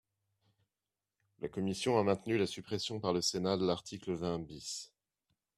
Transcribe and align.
La 1.41 1.47
commission 1.47 1.99
a 1.99 2.03
maintenu 2.03 2.35
la 2.39 2.47
suppression 2.47 2.99
par 2.99 3.13
le 3.13 3.21
Sénat 3.21 3.55
de 3.57 3.67
l’article 3.67 4.13
vingt 4.13 4.39
bis. 4.39 4.91